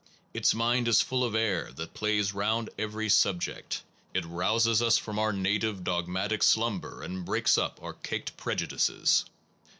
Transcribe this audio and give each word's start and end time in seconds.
Its 0.33 0.55
mind 0.55 0.87
is 0.87 0.99
full 0.99 1.23
of 1.23 1.35
air 1.35 1.71
that 1.75 1.93
plays 1.93 2.33
round 2.33 2.71
every 2.79 3.07
subject. 3.07 3.83
It 4.15 4.25
rouses 4.25 4.81
us 4.81 4.97
from 4.97 5.19
our 5.19 5.31
native 5.31 5.83
dogmatic 5.83 6.41
slumber 6.41 7.03
and 7.03 7.23
breaks 7.23 7.55
up 7.55 7.77
our 7.83 7.93
caked 7.93 8.35
prejudices. 8.35 9.25